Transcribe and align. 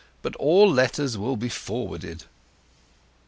But 0.23 0.35
all 0.37 0.67
letters 0.67 1.15
will 1.15 1.37
be 1.37 1.47
forwarded." 1.47 2.23